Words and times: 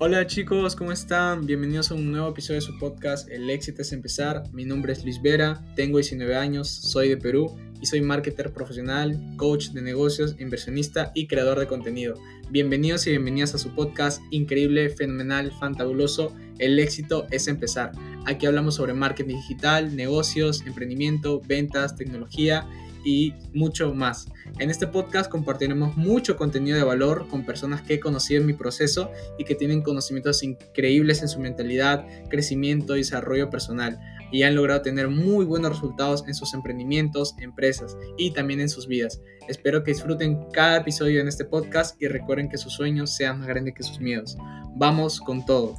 Hola 0.00 0.24
chicos, 0.28 0.76
¿cómo 0.76 0.92
están? 0.92 1.44
Bienvenidos 1.44 1.90
a 1.90 1.94
un 1.94 2.12
nuevo 2.12 2.28
episodio 2.28 2.60
de 2.60 2.66
su 2.66 2.78
podcast 2.78 3.28
El 3.28 3.50
éxito 3.50 3.82
es 3.82 3.90
empezar. 3.90 4.44
Mi 4.52 4.64
nombre 4.64 4.92
es 4.92 5.02
Luis 5.02 5.20
Vera, 5.20 5.60
tengo 5.74 5.98
19 5.98 6.36
años, 6.36 6.68
soy 6.68 7.08
de 7.08 7.16
Perú 7.16 7.56
y 7.80 7.86
soy 7.86 8.00
marketer 8.00 8.52
profesional, 8.52 9.20
coach 9.36 9.70
de 9.70 9.82
negocios, 9.82 10.36
inversionista 10.38 11.10
y 11.16 11.26
creador 11.26 11.58
de 11.58 11.66
contenido. 11.66 12.14
Bienvenidos 12.48 13.08
y 13.08 13.10
bienvenidas 13.10 13.56
a 13.56 13.58
su 13.58 13.74
podcast 13.74 14.22
increíble, 14.30 14.88
fenomenal, 14.88 15.50
fantabuloso. 15.58 16.32
El 16.60 16.78
éxito 16.78 17.26
es 17.32 17.48
empezar. 17.48 17.90
Aquí 18.24 18.46
hablamos 18.46 18.76
sobre 18.76 18.94
marketing 18.94 19.34
digital, 19.34 19.96
negocios, 19.96 20.62
emprendimiento, 20.64 21.42
ventas, 21.44 21.96
tecnología 21.96 22.68
y 23.04 23.34
mucho 23.52 23.94
más. 23.94 24.26
En 24.58 24.70
este 24.70 24.86
podcast 24.86 25.30
compartiremos 25.30 25.96
mucho 25.96 26.36
contenido 26.36 26.76
de 26.76 26.84
valor 26.84 27.28
con 27.28 27.44
personas 27.44 27.82
que 27.82 27.94
he 27.94 28.00
conocido 28.00 28.40
en 28.40 28.46
mi 28.46 28.52
proceso 28.52 29.10
y 29.38 29.44
que 29.44 29.54
tienen 29.54 29.82
conocimientos 29.82 30.42
increíbles 30.42 31.22
en 31.22 31.28
su 31.28 31.40
mentalidad, 31.40 32.06
crecimiento 32.28 32.96
y 32.96 33.00
desarrollo 33.00 33.50
personal 33.50 33.98
y 34.30 34.42
han 34.42 34.54
logrado 34.54 34.82
tener 34.82 35.08
muy 35.08 35.44
buenos 35.44 35.72
resultados 35.72 36.24
en 36.26 36.34
sus 36.34 36.54
emprendimientos, 36.54 37.34
empresas 37.38 37.96
y 38.16 38.32
también 38.32 38.60
en 38.60 38.68
sus 38.68 38.86
vidas. 38.86 39.20
Espero 39.48 39.82
que 39.82 39.92
disfruten 39.92 40.46
cada 40.52 40.78
episodio 40.78 41.20
en 41.20 41.28
este 41.28 41.44
podcast 41.44 42.00
y 42.00 42.08
recuerden 42.08 42.48
que 42.48 42.58
sus 42.58 42.74
sueños 42.74 43.14
sean 43.14 43.38
más 43.38 43.48
grandes 43.48 43.74
que 43.74 43.82
sus 43.82 44.00
miedos. 44.00 44.36
Vamos 44.76 45.20
con 45.20 45.44
todo. 45.44 45.74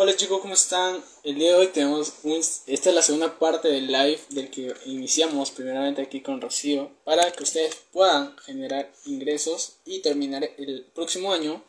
Hola 0.00 0.14
chicos, 0.14 0.40
¿cómo 0.40 0.54
están? 0.54 1.02
El 1.24 1.40
día 1.40 1.50
de 1.50 1.54
hoy 1.56 1.66
tenemos 1.66 2.12
esta 2.22 2.88
es 2.90 2.94
la 2.94 3.02
segunda 3.02 3.36
parte 3.36 3.66
del 3.66 3.88
live 3.88 4.20
del 4.28 4.48
que 4.48 4.72
iniciamos 4.86 5.50
primeramente 5.50 6.02
aquí 6.02 6.20
con 6.20 6.40
Rocío 6.40 6.92
para 7.02 7.32
que 7.32 7.42
ustedes 7.42 7.74
puedan 7.90 8.38
generar 8.38 8.92
ingresos 9.06 9.78
y 9.84 9.98
terminar 9.98 10.48
el 10.56 10.86
próximo 10.94 11.32
año 11.32 11.64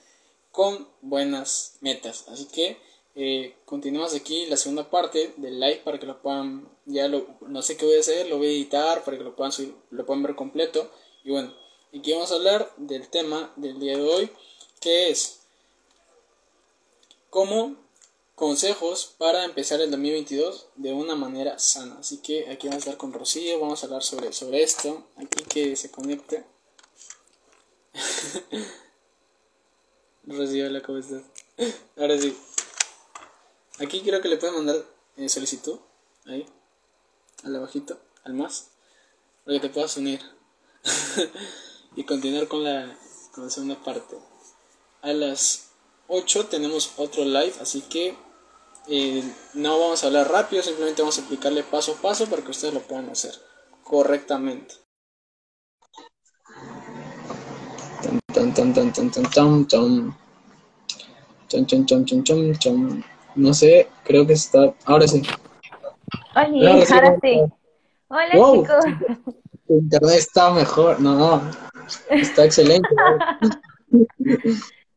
con 0.51 0.87
buenas 1.01 1.77
metas. 1.81 2.25
Así 2.27 2.45
que 2.45 2.77
eh, 3.15 3.55
continuamos 3.65 4.13
aquí 4.13 4.45
la 4.45 4.57
segunda 4.57 4.91
parte 4.91 5.33
del 5.37 5.59
live 5.59 5.81
para 5.83 5.97
que 5.99 6.05
lo 6.05 6.21
puedan, 6.21 6.69
ya 6.85 7.07
lo, 7.07 7.25
no 7.47 7.63
sé 7.63 7.77
qué 7.77 7.85
voy 7.87 7.97
a 7.97 8.01
hacer, 8.01 8.27
lo 8.27 8.37
voy 8.37 8.45
a 8.45 8.51
editar 8.51 9.03
para 9.03 9.17
que 9.17 9.23
lo 9.23 9.35
puedan, 9.35 9.53
lo 9.89 10.05
puedan 10.05 10.21
ver 10.21 10.35
completo. 10.35 10.91
Y 11.23 11.31
bueno, 11.31 11.51
aquí 11.97 12.13
vamos 12.13 12.31
a 12.31 12.35
hablar 12.35 12.71
del 12.77 13.07
tema 13.09 13.51
del 13.55 13.79
día 13.79 13.97
de 13.97 14.03
hoy, 14.03 14.29
que 14.79 15.09
es 15.09 15.39
cómo 17.31 17.88
consejos 18.39 19.15
para 19.17 19.43
empezar 19.43 19.81
el 19.81 19.91
2022 19.91 20.69
de 20.77 20.93
una 20.93 21.13
manera 21.15 21.59
sana. 21.59 21.97
Así 21.99 22.19
que 22.19 22.49
aquí 22.49 22.67
vamos 22.67 22.85
a 22.85 22.91
estar 22.91 22.97
con 22.97 23.11
Rocío, 23.11 23.59
vamos 23.59 23.83
a 23.83 23.87
hablar 23.87 24.01
sobre, 24.01 24.31
sobre 24.31 24.63
esto. 24.63 25.05
Aquí 25.17 25.43
que 25.43 25.75
se 25.75 25.91
conecte. 25.91 26.45
Rocío, 30.23 30.67
hola, 30.67 30.81
¿cómo 30.81 30.99
estás? 30.99 31.23
Ahora 31.97 32.17
sí. 32.17 32.33
Aquí 33.79 33.99
creo 34.03 34.21
que 34.21 34.29
le 34.29 34.37
pueden 34.37 34.55
mandar 34.55 34.85
eh, 35.17 35.27
solicitud. 35.27 35.77
Ahí. 36.25 36.45
Al 37.43 37.57
abajito. 37.57 37.99
Al 38.23 38.35
más. 38.35 38.69
Para 39.43 39.59
que 39.59 39.67
te 39.67 39.73
puedas 39.73 39.97
unir. 39.97 40.21
y 41.97 42.05
continuar 42.05 42.47
con 42.47 42.63
la, 42.63 42.97
con 43.33 43.43
la 43.43 43.49
segunda 43.49 43.83
parte. 43.83 44.17
A 45.01 45.11
las 45.11 45.71
8 46.07 46.45
tenemos 46.45 46.93
otro 46.95 47.25
live. 47.25 47.55
Así 47.59 47.81
que 47.81 48.28
eh, 48.89 49.23
no 49.53 49.79
vamos 49.79 50.03
a 50.03 50.07
hablar 50.07 50.29
rápido. 50.29 50.63
Simplemente 50.63 51.01
vamos 51.01 51.17
a 51.17 51.21
explicarle 51.21 51.63
paso 51.63 51.93
a 51.93 52.01
paso 52.01 52.25
para 52.27 52.41
que 52.41 52.51
ustedes 52.51 52.73
lo 52.73 52.81
puedan 52.81 53.09
hacer 53.09 53.33
correctamente. 53.83 54.75
No 63.35 63.53
sé, 63.53 63.87
creo 64.03 64.25
que 64.25 64.33
está. 64.33 64.73
Ahora 64.85 65.07
sí. 65.07 65.21
Oye, 66.35 66.67
ahora, 66.67 67.17
sí. 67.21 67.41
Hola, 68.07 68.31
chicos. 68.31 68.85
internet 69.67 70.17
está 70.17 70.51
mejor. 70.51 70.99
No, 70.99 71.15
no. 71.15 71.41
Está 72.09 72.45
excelente. 72.45 72.87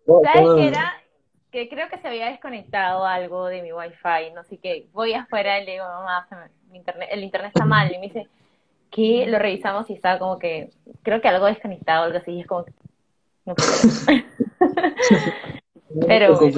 ¿Sabes 0.06 0.54
qué 0.56 0.66
era? 0.68 1.01
Que 1.52 1.68
creo 1.68 1.88
que 1.88 1.98
se 1.98 2.08
había 2.08 2.30
desconectado 2.30 3.04
algo 3.04 3.46
de 3.46 3.62
mi 3.62 3.72
wifi, 3.72 4.32
no 4.34 4.42
sé 4.42 4.56
qué. 4.56 4.86
Voy 4.92 5.12
afuera 5.12 5.60
y 5.60 5.66
le 5.66 5.72
digo, 5.72 5.84
mamá, 5.84 6.26
internet, 6.72 7.08
el 7.12 7.22
internet 7.22 7.52
está 7.54 7.66
mal. 7.66 7.92
Y 7.92 7.98
me 7.98 8.06
dice, 8.06 8.26
que 8.92 9.26
lo 9.26 9.38
revisamos 9.38 9.88
y 9.90 9.94
estaba 9.94 10.18
como 10.18 10.38
que, 10.38 10.70
creo 11.02 11.20
que 11.20 11.28
algo 11.28 11.46
desconectado, 11.46 12.04
algo 12.04 12.18
así. 12.18 12.32
Y 12.32 12.40
es 12.40 12.46
como, 12.46 12.64
no 13.44 13.54
Pero 16.06 16.38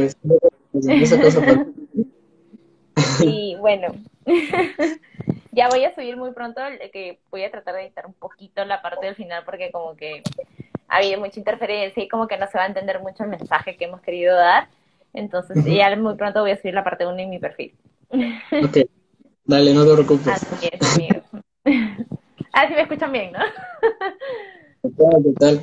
y 3.20 3.56
bueno, 3.56 3.94
ya 5.52 5.68
voy 5.68 5.84
a 5.84 5.94
subir 5.94 6.16
muy 6.16 6.32
pronto, 6.32 6.60
que 6.92 7.20
voy 7.30 7.44
a 7.44 7.50
tratar 7.50 7.74
de 7.74 7.82
editar 7.82 8.06
un 8.06 8.14
poquito 8.14 8.64
la 8.64 8.82
parte 8.82 9.06
del 9.06 9.14
final 9.14 9.44
porque 9.44 9.70
como 9.70 9.96
que 9.96 10.22
ha 10.88 10.96
habido 10.96 11.20
mucha 11.20 11.38
interferencia 11.38 12.02
y 12.02 12.08
como 12.08 12.26
que 12.26 12.36
no 12.36 12.46
se 12.48 12.58
va 12.58 12.64
a 12.64 12.68
entender 12.68 13.00
mucho 13.00 13.24
el 13.24 13.30
mensaje 13.30 13.76
que 13.76 13.84
hemos 13.84 14.00
querido 14.00 14.36
dar. 14.36 14.68
Entonces 15.14 15.64
ya 15.64 15.94
muy 15.96 16.16
pronto 16.16 16.40
voy 16.40 16.50
a 16.50 16.56
subir 16.56 16.74
la 16.74 16.84
parte 16.84 17.06
1 17.06 17.16
en 17.18 17.30
mi 17.30 17.38
perfil. 17.38 17.74
Ok, 18.10 18.78
dale, 19.44 19.72
no 19.72 19.84
te 19.84 19.94
preocupes. 19.94 20.28
Así 20.28 20.68
es, 20.70 20.96
amigo. 20.96 21.22
Ah, 22.56 22.68
sí 22.68 22.74
me 22.74 22.82
escuchan 22.82 23.10
bien, 23.10 23.32
¿no? 23.32 23.40
Total, 24.80 25.24
total. 25.24 25.62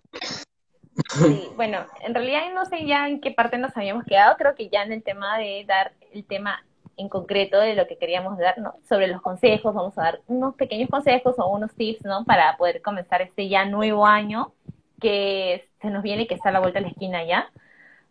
Sí, 1.14 1.48
bueno, 1.56 1.86
en 2.06 2.14
realidad 2.14 2.42
no 2.54 2.66
sé 2.66 2.86
ya 2.86 3.08
en 3.08 3.22
qué 3.22 3.32
parte 3.32 3.58
nos 3.58 3.76
habíamos 3.78 4.04
quedado, 4.04 4.36
creo 4.36 4.56
que 4.56 4.68
ya 4.68 4.84
en 4.84 4.92
el 4.92 5.02
tema 5.02 5.38
de 5.38 5.64
dar 5.66 5.94
el 6.12 6.26
tema 6.26 6.66
en 6.98 7.10
concreto 7.10 7.60
de 7.60 7.76
lo 7.76 7.88
que 7.88 7.98
queríamos 7.98 8.38
dar, 8.38 8.58
¿no? 8.58 8.76
Sobre 8.88 9.08
los 9.08 9.22
consejos, 9.22 9.74
vamos 9.74 9.98
a 9.98 10.04
dar 10.04 10.22
unos 10.28 10.56
pequeños 10.56 10.90
consejos 10.90 11.36
o 11.40 11.48
unos 11.48 11.74
tips, 11.76 12.04
¿no? 12.04 12.26
Para 12.26 12.58
poder 12.58 12.82
comenzar 12.82 13.22
este 13.22 13.48
ya 13.48 13.66
nuevo 13.66 14.06
año 14.06 14.52
que 15.00 15.68
se 15.82 15.90
nos 15.90 16.04
viene, 16.04 16.28
que 16.28 16.36
está 16.36 16.50
a 16.50 16.52
la 16.52 16.60
vuelta 16.60 16.80
de 16.80 16.86
la 16.86 16.92
esquina 16.92 17.24
ya. 17.24 17.50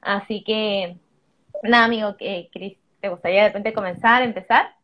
Así 0.01 0.43
que, 0.43 0.97
nada, 1.63 1.85
amigo, 1.85 2.17
que 2.17 2.49
Cris, 2.53 2.77
¿te 3.01 3.09
gustaría 3.09 3.43
de 3.43 3.49
repente 3.49 3.73
comenzar, 3.73 4.23
empezar? 4.23 4.75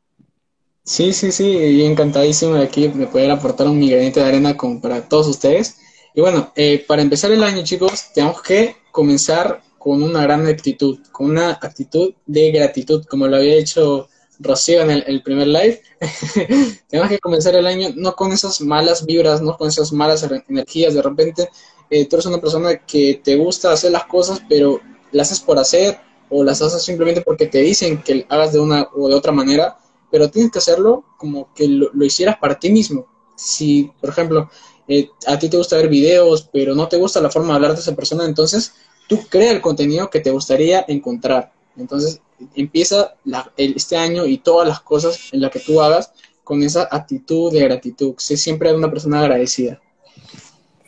Sí, 0.84 1.12
sí, 1.12 1.32
sí, 1.32 1.44
y 1.44 1.84
encantadísimo 1.84 2.54
de 2.54 2.64
aquí 2.64 2.86
de 2.88 3.06
poder 3.06 3.30
aportar 3.30 3.66
un 3.66 3.84
granito 3.84 4.20
de 4.20 4.26
arena 4.26 4.56
con, 4.56 4.80
para 4.80 5.08
todos 5.08 5.26
ustedes. 5.26 5.78
Y 6.14 6.20
bueno, 6.20 6.52
eh, 6.54 6.84
para 6.86 7.02
empezar 7.02 7.32
el 7.32 7.42
año, 7.42 7.64
chicos, 7.64 8.12
tenemos 8.14 8.40
que 8.40 8.76
comenzar 8.92 9.60
con 9.78 10.02
una 10.02 10.22
gran 10.22 10.46
actitud, 10.46 10.98
con 11.12 11.30
una 11.30 11.50
actitud 11.50 12.14
de 12.24 12.52
gratitud, 12.52 13.04
como 13.04 13.26
lo 13.26 13.36
había 13.36 13.56
hecho 13.56 14.08
Rocío 14.38 14.82
en 14.82 14.90
el, 14.90 15.22
primer 15.22 15.46
live. 15.46 15.82
tenemos 16.88 17.10
que 17.10 17.18
comenzar 17.18 17.54
el 17.54 17.66
año 17.66 17.88
no 17.96 18.14
con 18.14 18.32
esas 18.32 18.60
malas 18.60 19.04
vibras, 19.04 19.42
no 19.42 19.56
con 19.56 19.68
esas 19.68 19.92
malas 19.92 20.28
energías. 20.48 20.94
De 20.94 21.02
repente, 21.02 21.48
eh, 21.90 22.06
tú 22.06 22.16
eres 22.16 22.26
una 22.26 22.40
persona 22.40 22.76
que 22.76 23.20
te 23.22 23.36
gusta 23.36 23.72
hacer 23.72 23.92
las 23.92 24.04
cosas, 24.06 24.40
pero 24.48 24.80
las 25.12 25.32
haces 25.32 25.44
por 25.44 25.58
hacer 25.58 25.98
o 26.30 26.44
las 26.44 26.62
haces 26.62 26.82
simplemente 26.82 27.22
porque 27.22 27.46
te 27.46 27.58
dicen 27.58 28.02
que 28.02 28.26
hagas 28.28 28.52
de 28.52 28.58
una 28.58 28.88
o 28.94 29.08
de 29.08 29.14
otra 29.14 29.32
manera, 29.32 29.78
pero 30.10 30.30
tienes 30.30 30.52
que 30.52 30.58
hacerlo 30.58 31.04
como 31.16 31.52
que 31.54 31.68
lo, 31.68 31.90
lo 31.92 32.04
hicieras 32.04 32.36
para 32.38 32.58
ti 32.58 32.70
mismo. 32.70 33.06
Si, 33.36 33.90
por 34.00 34.10
ejemplo, 34.10 34.50
eh, 34.88 35.10
a 35.26 35.38
ti 35.38 35.48
te 35.48 35.56
gusta 35.56 35.76
ver 35.76 35.88
videos, 35.88 36.48
pero 36.52 36.74
no 36.74 36.88
te 36.88 36.96
gusta 36.96 37.20
la 37.20 37.30
forma 37.30 37.48
de 37.48 37.54
hablar 37.54 37.74
de 37.74 37.80
esa 37.80 37.94
persona, 37.94 38.24
entonces 38.24 38.74
tú 39.08 39.20
crea 39.28 39.52
el 39.52 39.60
contenido 39.60 40.10
que 40.10 40.20
te 40.20 40.30
gustaría 40.30 40.84
encontrar. 40.88 41.52
Entonces 41.76 42.20
empieza 42.54 43.14
este 43.56 43.96
año 43.96 44.26
y 44.26 44.38
todas 44.38 44.68
las 44.68 44.80
cosas 44.80 45.18
en 45.32 45.40
las 45.40 45.50
que 45.50 45.60
tú 45.60 45.80
hagas 45.80 46.12
con 46.44 46.62
esa 46.62 46.88
actitud 46.90 47.52
de 47.52 47.60
gratitud. 47.60 48.14
Sé 48.18 48.36
siempre 48.36 48.74
una 48.74 48.90
persona 48.90 49.20
agradecida. 49.20 49.80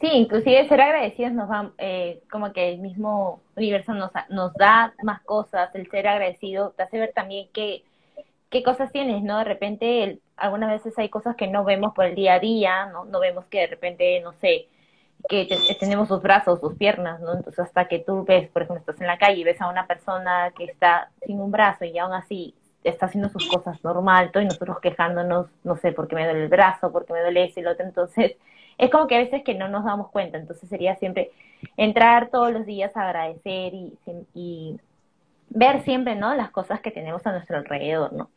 Sí, 0.00 0.08
inclusive 0.12 0.68
ser 0.68 0.80
agradecidos 0.80 1.32
nos 1.32 1.50
va, 1.50 1.72
eh, 1.78 2.22
como 2.30 2.52
que 2.52 2.68
el 2.70 2.78
mismo 2.78 3.42
universo 3.56 3.94
nos, 3.94 4.12
nos 4.28 4.54
da 4.54 4.94
más 5.02 5.22
cosas, 5.22 5.74
el 5.74 5.90
ser 5.90 6.06
agradecido 6.06 6.70
te 6.76 6.84
hace 6.84 6.98
ver 7.00 7.12
también 7.12 7.48
que 7.52 7.82
qué 8.50 8.62
cosas 8.62 8.92
tienes, 8.92 9.22
¿no? 9.22 9.38
De 9.38 9.44
repente, 9.44 10.20
algunas 10.36 10.70
veces 10.70 10.98
hay 10.98 11.08
cosas 11.08 11.36
que 11.36 11.48
no 11.48 11.64
vemos 11.64 11.94
por 11.94 12.04
el 12.06 12.14
día 12.14 12.34
a 12.34 12.38
día, 12.40 12.86
¿no? 12.86 13.04
No 13.06 13.20
vemos 13.20 13.46
que 13.46 13.60
de 13.60 13.66
repente, 13.66 14.20
no 14.20 14.32
sé, 14.34 14.68
que 15.28 15.48
tenemos 15.80 16.08
sus 16.08 16.22
brazos, 16.22 16.60
sus 16.60 16.74
piernas, 16.76 17.20
¿no? 17.20 17.34
Entonces, 17.34 17.58
hasta 17.60 17.88
que 17.88 17.98
tú 17.98 18.24
ves, 18.24 18.48
por 18.50 18.62
ejemplo, 18.62 18.80
estás 18.80 19.00
en 19.00 19.06
la 19.08 19.18
calle 19.18 19.40
y 19.40 19.44
ves 19.44 19.60
a 19.60 19.68
una 19.68 19.86
persona 19.86 20.52
que 20.56 20.64
está 20.64 21.10
sin 21.26 21.40
un 21.40 21.50
brazo 21.50 21.84
y 21.84 21.98
aún 21.98 22.12
así 22.12 22.54
está 22.84 23.06
haciendo 23.06 23.28
sus 23.28 23.48
cosas 23.48 23.82
normal, 23.84 24.30
y 24.34 24.44
nosotros 24.44 24.78
quejándonos, 24.80 25.48
no 25.64 25.76
sé, 25.76 25.92
porque 25.92 26.14
me 26.14 26.24
duele 26.24 26.44
el 26.44 26.48
brazo, 26.48 26.92
porque 26.92 27.12
me 27.12 27.20
duele 27.20 27.44
ese 27.44 27.60
y 27.60 27.62
lo 27.64 27.72
otro, 27.72 27.84
entonces, 27.84 28.36
es 28.78 28.90
como 28.90 29.06
que 29.06 29.16
a 29.16 29.18
veces 29.18 29.42
que 29.44 29.54
no 29.54 29.68
nos 29.68 29.84
damos 29.84 30.10
cuenta, 30.10 30.38
entonces 30.38 30.68
sería 30.68 30.96
siempre 30.96 31.30
entrar 31.76 32.30
todos 32.30 32.52
los 32.52 32.64
días 32.64 32.96
a 32.96 33.02
agradecer 33.08 33.74
y, 33.74 33.98
y 34.34 34.80
ver 35.50 35.82
siempre, 35.82 36.14
¿no? 36.14 36.34
Las 36.34 36.50
cosas 36.50 36.80
que 36.80 36.90
tenemos 36.90 37.26
a 37.26 37.32
nuestro 37.32 37.58
alrededor, 37.58 38.12
¿no? 38.12 38.30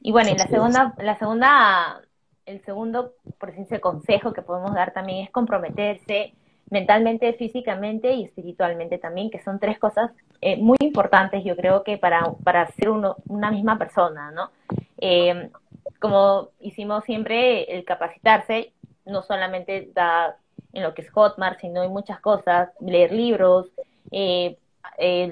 Y 0.00 0.12
bueno, 0.12 0.30
y 0.30 0.36
la 0.36 0.46
segunda, 0.46 0.94
la 0.98 1.18
segunda, 1.18 2.02
el 2.46 2.60
segundo, 2.64 3.14
por 3.38 3.50
decirse, 3.50 3.80
consejo 3.80 4.32
que 4.32 4.42
podemos 4.42 4.74
dar 4.74 4.92
también 4.92 5.24
es 5.24 5.30
comprometerse 5.30 6.34
mentalmente, 6.70 7.32
físicamente 7.34 8.12
y 8.12 8.24
espiritualmente 8.24 8.98
también, 8.98 9.30
que 9.30 9.42
son 9.42 9.58
tres 9.58 9.78
cosas 9.78 10.10
eh, 10.40 10.56
muy 10.56 10.76
importantes, 10.80 11.42
yo 11.44 11.56
creo 11.56 11.82
que 11.82 11.98
para, 11.98 12.32
para 12.44 12.66
ser 12.72 12.90
uno, 12.90 13.16
una 13.26 13.50
misma 13.50 13.78
persona, 13.78 14.30
¿no? 14.30 14.50
Eh, 14.98 15.50
como 15.98 16.50
hicimos 16.60 17.04
siempre, 17.04 17.64
el 17.74 17.84
capacitarse 17.84 18.72
no 19.08 19.22
solamente 19.22 19.90
da 19.94 20.36
en 20.72 20.82
lo 20.82 20.94
que 20.94 21.02
es 21.02 21.10
Hotmart, 21.10 21.60
sino 21.60 21.82
en 21.82 21.90
muchas 21.92 22.20
cosas, 22.20 22.70
leer 22.80 23.12
libros, 23.12 23.72
eh, 24.10 24.56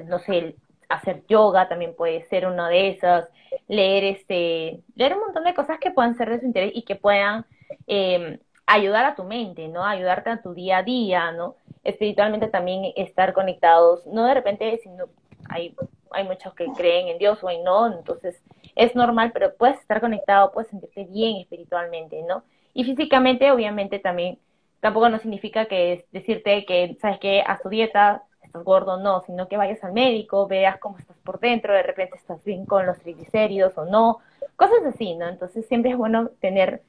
no 0.06 0.18
sé, 0.18 0.56
hacer 0.88 1.24
yoga 1.28 1.68
también 1.68 1.94
puede 1.94 2.22
ser 2.24 2.46
una 2.46 2.68
de 2.68 2.88
esas, 2.90 3.28
leer 3.68 4.04
este, 4.04 4.80
leer 4.94 5.14
un 5.14 5.20
montón 5.20 5.44
de 5.44 5.54
cosas 5.54 5.78
que 5.78 5.90
puedan 5.90 6.16
ser 6.16 6.30
de 6.30 6.40
su 6.40 6.46
interés 6.46 6.72
y 6.74 6.82
que 6.82 6.96
puedan 6.96 7.44
eh, 7.86 8.40
ayudar 8.66 9.04
a 9.04 9.14
tu 9.14 9.24
mente, 9.24 9.68
¿no? 9.68 9.84
Ayudarte 9.84 10.30
a 10.30 10.42
tu 10.42 10.54
día 10.54 10.78
a 10.78 10.82
día, 10.82 11.32
¿no? 11.32 11.56
Espiritualmente 11.84 12.48
también 12.48 12.92
estar 12.96 13.32
conectados, 13.32 14.06
no 14.06 14.24
de 14.24 14.34
repente, 14.34 14.78
sino 14.82 15.06
hay, 15.48 15.74
hay 16.10 16.24
muchos 16.24 16.54
que 16.54 16.66
creen 16.76 17.08
en 17.08 17.18
Dios 17.18 17.42
o 17.42 17.50
en 17.50 17.62
no, 17.64 17.86
entonces 17.92 18.40
es 18.74 18.94
normal, 18.94 19.30
pero 19.32 19.54
puedes 19.54 19.78
estar 19.80 20.00
conectado, 20.00 20.52
puedes 20.52 20.70
sentirte 20.70 21.04
bien 21.04 21.36
espiritualmente, 21.36 22.22
¿no? 22.22 22.42
Y 22.76 22.84
físicamente, 22.84 23.50
obviamente, 23.50 23.98
también 23.98 24.38
tampoco 24.80 25.08
no 25.08 25.18
significa 25.18 25.64
que 25.64 26.04
decirte 26.12 26.66
que, 26.66 26.94
¿sabes 27.00 27.18
qué? 27.18 27.42
Haz 27.44 27.62
tu 27.62 27.70
dieta, 27.70 28.24
estás 28.42 28.62
gordo, 28.62 28.98
no, 28.98 29.22
sino 29.22 29.48
que 29.48 29.56
vayas 29.56 29.82
al 29.82 29.94
médico, 29.94 30.46
veas 30.46 30.78
cómo 30.78 30.98
estás 30.98 31.16
por 31.24 31.40
dentro, 31.40 31.72
de 31.72 31.82
repente 31.82 32.18
estás 32.18 32.44
bien 32.44 32.66
con 32.66 32.84
los 32.84 32.98
triglicéridos 32.98 33.78
o 33.78 33.86
no, 33.86 34.18
cosas 34.56 34.84
así, 34.86 35.14
¿no? 35.14 35.26
Entonces 35.26 35.66
siempre 35.66 35.92
es 35.92 35.96
bueno 35.96 36.28
tener 36.38 36.82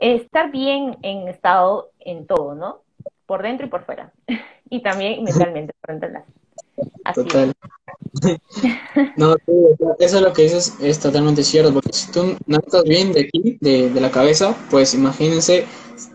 estar 0.00 0.50
bien 0.50 0.96
en 1.02 1.28
estado 1.28 1.92
en 2.00 2.26
todo, 2.26 2.56
¿no? 2.56 2.80
Por 3.24 3.42
dentro 3.42 3.68
y 3.68 3.70
por 3.70 3.84
fuera. 3.84 4.10
y 4.68 4.82
también 4.82 5.22
mentalmente, 5.22 5.72
por 5.80 6.00
dentro. 6.00 6.24
Así 7.04 7.22
Total. 7.22 7.54
no, 9.18 9.36
eso 9.98 10.16
es 10.16 10.22
lo 10.22 10.32
que 10.32 10.42
dices, 10.42 10.74
es 10.80 11.00
totalmente 11.00 11.42
cierto, 11.42 11.72
porque 11.72 11.92
si 11.92 12.10
tú 12.12 12.36
no 12.46 12.58
estás 12.58 12.84
bien 12.84 13.12
de 13.12 13.22
aquí, 13.22 13.58
de, 13.60 13.90
de 13.90 14.00
la 14.00 14.10
cabeza, 14.10 14.56
pues 14.70 14.94
imagínense 14.94 15.66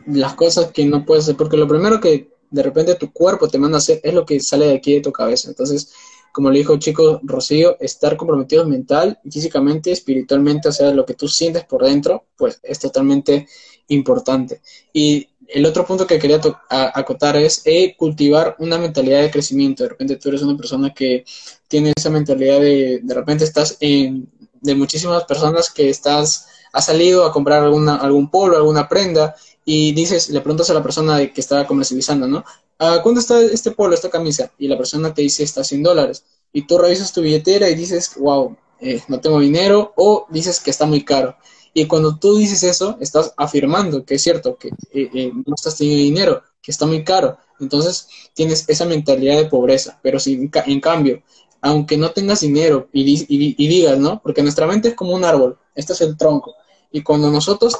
las 0.08 0.36
cosas 0.36 0.72
que 0.72 0.86
no 0.86 1.06
puedes 1.06 1.26
hacer, 1.26 1.36
porque 1.36 1.58
lo 1.58 1.68
primero 1.68 2.00
que 2.00 2.32
de 2.50 2.64
repente 2.64 2.96
tu 2.96 3.12
cuerpo 3.12 3.50
te 3.50 3.58
manda 3.58 3.78
a 3.78 3.80
hacer 3.80 4.00
es 4.04 4.14
lo 4.14 4.26
que 4.26 4.40
sale 4.40 4.68
de 4.68 4.76
aquí 4.76 4.94
de 4.94 5.02
tu 5.02 5.12
cabeza. 5.12 5.50
Entonces, 5.50 5.92
como 6.32 6.50
le 6.50 6.60
dijo 6.60 6.78
chico 6.78 7.20
Rocío, 7.24 7.78
estar 7.80 8.16
comprometido 8.16 8.66
mental, 8.66 9.20
físicamente, 9.30 9.92
espiritualmente, 9.92 10.70
o 10.70 10.72
sea, 10.72 10.92
lo 10.92 11.06
que 11.06 11.16
tú 11.16 11.28
sientes 11.28 11.66
por 11.66 11.84
dentro, 11.84 12.28
pues 12.38 12.60
es 12.64 12.80
totalmente 12.80 13.48
importante. 13.88 14.62
Y 14.94 15.28
el 15.54 15.66
otro 15.66 15.86
punto 15.86 16.08
que 16.08 16.18
quería 16.20 16.42
acotar 16.70 17.38
es 17.38 17.62
eh, 17.66 17.96
cultivar 17.96 18.56
una 18.60 18.78
mentalidad 18.78 19.22
de 19.22 19.32
crecimiento. 19.32 19.84
De 19.84 19.90
repente 19.90 20.16
tú 20.16 20.30
eres 20.30 20.42
una 20.42 20.58
persona 20.58 20.94
que 20.94 21.24
tiene 21.68 21.94
esa 21.96 22.10
mentalidad 22.10 22.60
de, 22.60 23.00
de 23.04 23.14
repente 23.14 23.44
estás 23.44 23.78
en, 23.80 24.28
de 24.62 24.76
muchísimas 24.76 25.26
personas 25.26 25.72
que 25.72 25.90
estás, 25.90 26.48
has 26.72 26.86
salido 26.86 27.26
a 27.26 27.32
comprar 27.32 27.64
alguna, 27.64 27.98
algún 27.98 28.32
polo, 28.32 28.58
alguna 28.58 28.90
prenda, 28.90 29.36
y 29.64 29.92
dices, 29.94 30.30
le 30.30 30.42
preguntas 30.42 30.70
a 30.70 30.74
la 30.74 30.84
persona 30.84 31.26
que 31.32 31.40
está 31.40 31.68
comercializando, 31.68 32.28
¿no? 32.28 32.44
¿A 32.80 33.02
cuánto 33.02 33.20
está 33.22 33.40
este 33.42 33.72
polo, 33.72 33.94
esta 33.94 34.10
camisa? 34.10 34.52
Y 34.58 34.68
la 34.68 34.78
persona 34.78 35.14
te 35.14 35.22
dice, 35.22 35.44
está 35.44 35.64
100 35.64 35.84
dólares. 35.84 36.26
Y 36.52 36.64
tú 36.66 36.78
revisas 36.78 37.14
tu 37.14 37.22
billetera 37.22 37.70
y 37.70 37.76
dices, 37.76 38.12
wow, 38.18 38.58
eh, 38.82 39.02
no 39.08 39.22
tengo 39.22 39.40
dinero, 39.40 39.94
o 39.96 40.26
dices 40.30 40.60
que 40.60 40.72
está 40.72 40.86
muy 40.86 41.04
caro. 41.04 41.38
Y 41.74 41.86
cuando 41.86 42.18
tú 42.18 42.38
dices 42.38 42.64
eso, 42.64 42.98
estás 43.00 43.34
afirmando 43.38 44.06
que 44.06 44.16
es 44.16 44.22
cierto, 44.22 44.58
que 44.58 44.70
eh, 44.70 45.10
eh, 45.14 45.32
no 45.34 45.56
estás 45.56 45.78
teniendo 45.78 46.04
dinero, 46.04 46.44
que 46.62 46.72
está 46.72 46.86
muy 46.86 47.04
caro. 47.04 47.38
Entonces 47.60 48.08
tienes 48.34 48.68
esa 48.68 48.86
mentalidad 48.86 49.38
de 49.38 49.46
pobreza. 49.46 50.00
Pero 50.04 50.20
si 50.20 50.50
en 50.54 50.82
cambio, 50.82 51.24
aunque 51.62 51.98
no 51.98 52.12
tengas 52.12 52.42
dinero 52.42 52.90
y, 52.94 53.26
y, 53.28 53.68
digas, 53.68 53.98
¿no? 53.98 54.22
Porque 54.22 54.44
nuestra 54.44 54.68
mente 54.68 54.90
es 54.90 54.96
como 54.96 55.14
un 55.14 55.24
árbol, 55.24 55.58
este 55.76 55.94
es 55.94 56.02
el 56.02 56.18
tronco. 56.18 56.56
Y 56.92 57.02
cuando 57.02 57.32
nosotros 57.32 57.80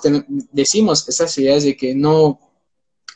decimos 0.52 1.08
esas 1.08 1.38
ideas 1.38 1.64
de 1.64 1.78
que 1.78 1.94
no, 1.94 2.40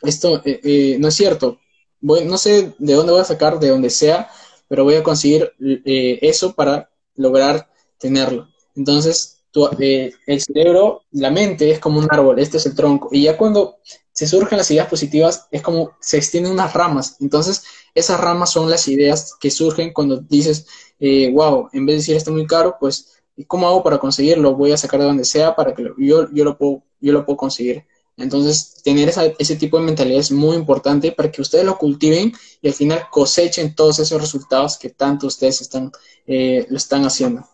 esto 0.04 0.44
no 0.44 1.08
es 1.08 1.16
cierto, 1.16 1.60
no 2.02 2.38
sé 2.38 2.74
de 2.78 2.94
dónde 2.94 3.12
voy 3.12 3.22
a 3.22 3.26
sacar, 3.26 3.60
de 3.60 3.70
donde 3.70 3.90
sea, 3.90 4.30
pero 4.68 4.84
voy 4.84 4.96
a 4.96 5.04
conseguir 5.04 5.52
eh, 5.60 6.20
eso 6.22 6.54
para 6.54 6.90
lograr 7.16 7.70
tenerlo. 7.98 8.50
Entonces, 8.76 9.37
eh, 9.80 10.14
el 10.26 10.42
cerebro, 10.42 11.04
la 11.12 11.32
mente 11.32 11.72
es 11.72 11.80
como 11.80 12.00
un 12.00 12.08
árbol, 12.10 12.40
este 12.40 12.58
es 12.58 12.66
el 12.66 12.76
tronco, 12.76 13.10
y 13.12 13.24
ya 13.24 13.38
cuando 13.38 13.78
se 14.18 14.28
surgen 14.28 14.58
las 14.58 14.72
ideas 14.72 14.88
positivas, 14.88 15.48
es 15.52 15.62
como 15.62 15.92
se 16.00 16.18
extienden 16.18 16.52
unas 16.52 16.74
ramas. 16.74 17.18
Entonces, 17.20 17.64
esas 17.94 18.20
ramas 18.20 18.52
son 18.52 18.70
las 18.70 18.88
ideas 18.88 19.36
que 19.40 19.52
surgen 19.52 19.94
cuando 19.94 20.18
dices, 20.18 20.66
eh, 21.00 21.32
wow, 21.32 21.70
en 21.72 21.86
vez 21.86 21.94
de 21.94 21.98
decir 21.98 22.16
esto 22.16 22.32
muy 22.32 22.48
caro, 22.48 22.78
pues, 22.80 23.22
¿cómo 23.46 23.68
hago 23.68 23.84
para 23.84 24.00
conseguirlo? 24.00 24.56
Voy 24.56 24.72
a 24.72 24.78
sacar 24.78 25.00
de 25.00 25.06
donde 25.06 25.24
sea 25.24 25.56
para 25.56 25.76
que 25.76 25.84
yo, 26.00 26.28
yo, 26.32 26.44
lo 26.44 26.58
puedo, 26.58 26.84
yo 27.00 27.14
lo 27.14 27.26
puedo 27.26 27.38
conseguir. 27.38 27.86
Entonces, 28.18 28.82
tener 28.84 29.14
ese 29.38 29.56
tipo 29.56 29.78
de 29.78 29.86
mentalidad 29.86 30.20
es 30.20 30.32
muy 30.32 30.56
importante 30.56 31.12
para 31.12 31.32
que 31.32 31.42
ustedes 31.44 31.66
lo 31.66 31.78
cultiven 31.78 32.34
y 32.62 32.68
al 32.68 32.74
final 32.74 33.04
cosechen 33.12 33.76
todos 33.76 34.00
esos 34.00 34.20
resultados 34.20 34.78
que 34.78 34.90
tanto 34.90 35.28
ustedes 35.28 35.62
están, 35.62 35.92
eh, 36.26 36.66
lo 36.70 36.78
están 36.78 37.06
haciendo. 37.06 37.48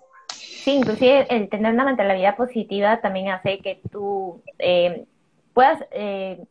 Sí, 0.63 0.71
inclusive 0.71 1.27
el 1.29 1.49
tener 1.49 1.73
una 1.73 1.83
mentalidad 1.83 2.37
positiva 2.37 3.01
también 3.01 3.29
hace 3.29 3.59
que 3.59 3.81
tú 3.91 4.41
eh, 4.59 5.05
puedas, 5.53 5.83
eh, 5.91 6.41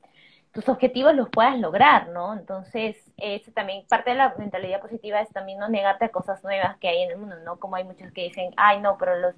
tus 0.53 0.69
objetivos 0.69 1.14
los 1.14 1.31
puedas 1.31 1.59
lograr, 1.59 2.11
¿no? 2.11 2.35
Entonces, 2.35 2.97
eso 3.17 3.50
también, 3.53 3.87
parte 3.88 4.11
de 4.11 4.17
la 4.17 4.35
mentalidad 4.38 4.82
positiva 4.82 5.20
es 5.23 5.31
también 5.31 5.59
no 5.59 5.69
negarte 5.70 6.05
a 6.05 6.09
cosas 6.11 6.44
nuevas 6.44 6.76
que 6.76 6.88
hay 6.88 7.03
en 7.03 7.12
el 7.12 7.17
mundo, 7.19 7.37
¿no? 7.43 7.59
Como 7.59 7.76
hay 7.76 7.85
muchos 7.85 8.12
que 8.12 8.25
dicen, 8.25 8.53
ay, 8.59 8.81
no, 8.81 8.99
pero 8.99 9.17
los 9.17 9.35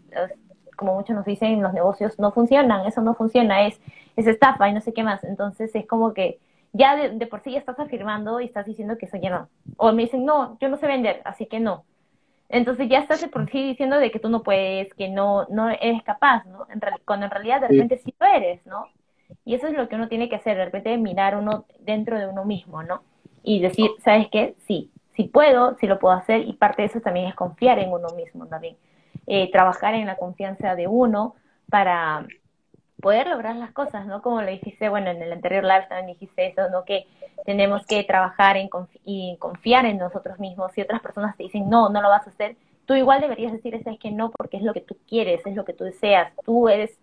como 0.77 0.95
muchos 0.95 1.15
nos 1.15 1.25
dicen, 1.25 1.63
los 1.63 1.73
negocios 1.73 2.19
no 2.19 2.33
funcionan, 2.33 2.87
eso 2.87 3.01
no 3.01 3.15
funciona, 3.15 3.67
es, 3.67 3.81
es 4.17 4.27
estafa 4.27 4.69
y 4.69 4.73
no 4.73 4.81
sé 4.81 4.93
qué 4.93 5.05
más. 5.05 5.23
Entonces 5.25 5.75
es 5.75 5.87
como 5.87 6.15
que 6.15 6.41
ya 6.73 6.97
de, 6.97 7.27
por 7.27 7.41
sí 7.43 7.53
ya 7.53 7.59
estás 7.59 7.79
afirmando 7.79 8.41
y 8.41 8.47
estás 8.47 8.67
diciendo 8.67 8.99
que 8.99 9.07
eso 9.07 9.17
ya 9.19 9.31
no. 9.31 9.49
O 9.77 9.93
me 9.93 10.03
dicen, 10.03 10.25
no, 10.25 10.59
yo 10.61 10.69
no 10.69 10.77
sé 10.77 10.87
vender, 10.87 11.23
así 11.25 11.47
que 11.47 11.61
no. 11.61 11.85
Entonces 12.55 12.89
ya 12.89 13.01
estás 13.01 13.21
de 13.21 13.27
por 13.27 13.51
sí 13.51 13.61
diciendo 13.67 13.99
de 13.99 14.13
que 14.13 14.21
tú 14.21 14.29
no 14.29 14.45
puedes, 14.45 14.95
que 14.95 15.09
no, 15.09 15.45
no 15.51 15.71
eres 15.71 16.05
capaz, 16.05 16.45
¿no? 16.47 16.69
En 16.71 16.81
cuando 17.05 17.27
en 17.27 17.33
realidad 17.33 17.61
de 17.61 17.67
repente 17.67 17.99
sí 17.99 18.15
lo 18.21 18.27
eres, 18.29 18.65
¿no? 18.65 18.87
Y 19.45 19.57
eso 19.57 19.67
es 19.67 19.75
lo 19.75 19.89
que 19.89 19.97
uno 19.97 20.07
tiene 20.07 20.29
que 20.29 20.37
hacer, 20.37 20.57
de 20.57 20.67
repente 20.67 20.97
mirar 20.97 21.37
uno 21.37 21.67
dentro 21.81 22.17
de 22.17 22.29
uno 22.29 22.45
mismo, 22.45 22.85
¿no? 22.85 23.03
Y 23.43 23.61
decir, 23.61 23.91
¿sabes 24.05 24.29
qué? 24.31 24.55
Sí, 24.69 24.93
sí 25.17 25.25
puedo, 25.25 25.77
sí 25.81 25.89
lo 25.89 25.99
puedo 25.99 26.15
hacer 26.15 26.47
y 26.47 26.53
parte 26.53 26.83
de 26.83 26.87
eso 26.87 27.01
también 27.01 27.27
es 27.27 27.35
confiar 27.35 27.81
en 27.81 27.93
uno 27.93 28.11
mismo 28.11 28.47
también. 28.47 28.77
Eh, 29.27 29.51
trabajar 29.51 29.95
en 29.95 30.07
la 30.07 30.15
confianza 30.15 30.77
de 30.77 30.87
uno 30.87 31.35
para 31.69 32.25
poder 33.05 33.27
lograr 33.27 33.55
las 33.57 33.71
cosas, 33.73 34.07
¿no? 34.07 34.23
Como 34.23 34.41
lo 34.41 34.51
dijiste, 34.51 34.89
bueno, 34.89 35.11
en 35.11 35.21
el 35.21 35.31
anterior 35.31 35.63
live 35.63 35.85
también 35.91 36.19
dijiste 36.19 36.47
eso, 36.47 36.71
¿no? 36.71 36.87
Que 36.87 37.07
tenemos 37.45 37.85
que 37.87 38.03
trabajar 38.03 38.57
en 38.57 38.71
y 39.05 39.37
confiar 39.39 39.85
en 39.85 39.99
nosotros 39.99 40.41
mismos. 40.41 40.73
Si 40.73 40.81
otras 40.81 41.03
personas 41.03 41.37
te 41.37 41.43
dicen, 41.43 41.69
no, 41.69 41.91
no 41.91 42.01
lo 42.01 42.09
vas 42.09 42.27
a 42.27 42.31
hacer, 42.31 42.57
tú 42.87 42.95
igual 42.95 43.21
deberías 43.21 43.53
decir, 43.53 43.75
es 43.75 43.99
que 43.99 44.11
no, 44.11 44.31
porque 44.31 44.57
es 44.57 44.63
lo 44.63 44.73
que 44.73 44.81
tú 44.81 44.97
quieres, 45.07 45.45
es 45.45 45.55
lo 45.55 45.67
que 45.67 45.75
tú 45.75 45.85
deseas, 45.85 46.33
tú 46.47 46.71
eres, 46.71 46.99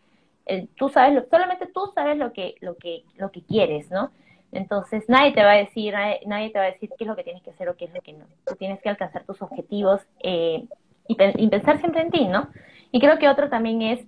el, 0.47 0.69
tú 0.69 0.89
sabes, 0.89 1.13
lo, 1.13 1.23
solamente 1.29 1.67
tú 1.67 1.91
sabes 1.93 2.17
lo 2.17 2.33
que, 2.33 2.55
lo 2.61 2.75
que, 2.77 3.03
lo 3.17 3.29
que 3.29 3.43
quieres, 3.43 3.91
¿no? 3.91 4.09
Entonces 4.51 5.03
nadie 5.07 5.33
te 5.33 5.43
va 5.43 5.51
a 5.51 5.57
decir, 5.57 5.93
nadie, 6.25 6.49
te 6.49 6.57
va 6.57 6.65
a 6.65 6.71
decir 6.71 6.89
qué 6.97 7.03
es 7.03 7.07
lo 7.07 7.15
que 7.15 7.23
tienes 7.23 7.43
que 7.43 7.51
hacer 7.51 7.69
o 7.69 7.77
qué 7.77 7.85
es 7.85 7.93
lo 7.93 8.01
que 8.01 8.13
no. 8.13 8.25
Tú 8.47 8.55
tienes 8.55 8.81
que 8.81 8.89
alcanzar 8.89 9.23
tus 9.23 9.39
objetivos 9.43 10.01
eh, 10.23 10.65
y, 11.07 11.47
pensar 11.47 11.77
siempre 11.77 12.01
en 12.01 12.09
ti, 12.09 12.25
¿no? 12.25 12.49
Y 12.91 12.99
creo 12.99 13.19
que 13.19 13.29
otro 13.29 13.49
también 13.49 13.83
es, 13.83 14.03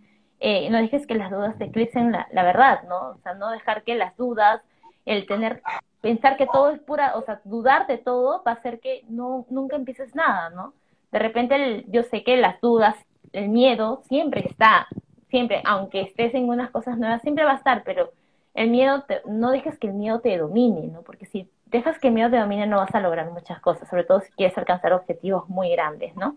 eh, 0.46 0.70
no 0.70 0.78
dejes 0.78 1.08
que 1.08 1.16
las 1.16 1.32
dudas 1.32 1.58
te 1.58 1.64
eclipsen 1.64 2.12
la, 2.12 2.28
la, 2.34 2.44
verdad, 2.44 2.84
¿no? 2.90 3.12
O 3.12 3.18
sea, 3.24 3.34
no 3.34 3.50
dejar 3.50 3.84
que 3.84 3.96
las 3.96 4.18
dudas, 4.18 4.62
el 5.06 5.26
tener, 5.26 5.62
pensar 6.02 6.36
que 6.36 6.48
todo 6.48 6.70
es 6.72 6.82
pura, 6.82 7.16
o 7.16 7.22
sea, 7.22 7.40
dudar 7.46 7.88
de 7.88 7.98
todo 7.98 8.44
va 8.46 8.52
a 8.52 8.56
hacer 8.56 8.82
que 8.82 9.06
no, 9.08 9.46
nunca 9.50 9.78
empieces 9.78 10.14
nada, 10.16 10.50
¿no? 10.50 10.74
De 11.14 11.20
repente 11.20 11.86
yo 11.88 12.04
sé 12.04 12.26
que 12.26 12.36
las 12.36 12.60
dudas, 12.60 12.94
el 13.32 13.48
miedo 13.48 14.02
siempre 14.10 14.46
está, 14.46 14.88
siempre, 15.30 15.62
aunque 15.64 16.02
estés 16.02 16.34
en 16.34 16.50
unas 16.50 16.72
cosas 16.72 16.98
nuevas, 16.98 17.22
siempre 17.22 17.46
va 17.46 17.52
a 17.52 17.56
estar, 17.56 17.84
pero 17.86 18.12
el 18.54 18.70
miedo, 18.70 19.06
no 19.26 19.50
dejes 19.50 19.80
que 19.80 19.88
el 19.88 19.94
miedo 19.94 20.20
te 20.20 20.38
domine, 20.38 20.88
¿no? 20.88 21.04
Porque 21.04 21.26
si 21.26 21.50
dejas 21.68 22.00
que 22.00 22.10
el 22.10 22.16
miedo 22.16 22.30
te 22.30 22.38
domine 22.38 22.68
no 22.68 22.80
vas 22.80 22.94
a 22.94 23.00
lograr 23.00 23.32
muchas 23.32 23.62
cosas, 23.62 23.88
sobre 23.88 24.04
todo 24.04 24.20
si 24.20 24.32
quieres 24.34 24.58
alcanzar 24.58 24.92
objetivos 24.92 25.48
muy 25.48 25.70
grandes, 25.70 26.14
¿no? 26.18 26.36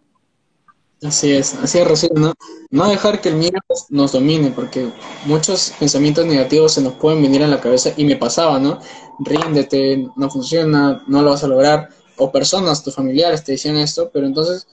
Así 1.02 1.30
es, 1.32 1.54
así 1.54 1.78
es, 1.78 1.86
Rocío, 1.86 2.10
¿no? 2.14 2.32
No 2.70 2.88
dejar 2.88 3.20
que 3.20 3.28
el 3.28 3.36
miedo 3.36 3.58
nos 3.90 4.12
domine, 4.12 4.50
porque 4.50 4.90
muchos 5.26 5.74
pensamientos 5.78 6.24
negativos 6.24 6.72
se 6.72 6.80
nos 6.80 6.94
pueden 6.94 7.20
venir 7.20 7.42
a 7.42 7.48
la 7.48 7.60
cabeza 7.60 7.92
y 7.96 8.04
me 8.04 8.16
pasaba, 8.16 8.58
¿no? 8.58 8.80
Ríndete, 9.18 10.08
no 10.16 10.30
funciona, 10.30 11.04
no 11.06 11.22
lo 11.22 11.30
vas 11.30 11.44
a 11.44 11.48
lograr, 11.48 11.90
o 12.16 12.32
personas, 12.32 12.82
tus 12.82 12.94
familiares 12.94 13.44
te 13.44 13.52
decían 13.52 13.76
esto, 13.76 14.10
pero 14.10 14.26
entonces 14.26 14.66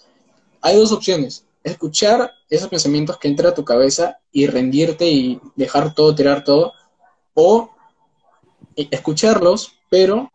hay 0.61 0.77
dos 0.77 0.93
opciones, 0.93 1.45
escuchar 1.61 2.31
esos 2.49 2.69
pensamientos 2.69 3.17
que 3.17 3.27
entran 3.27 3.51
a 3.51 3.55
tu 3.55 3.65
cabeza 3.65 4.19
y 4.31 4.47
rendirte 4.47 5.09
y 5.09 5.41
dejar 5.57 5.93
todo, 5.93 6.15
tirar 6.15 6.45
todo, 6.45 6.71
o 7.33 7.69
escucharlos, 8.75 9.73
pero 9.89 10.31